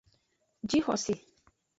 [0.73, 1.15] Jixose.